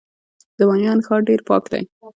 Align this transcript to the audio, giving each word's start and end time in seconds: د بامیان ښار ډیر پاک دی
د 0.57 0.59
بامیان 0.67 0.99
ښار 1.05 1.21
ډیر 1.29 1.39
پاک 1.47 1.63
دی 1.71 1.83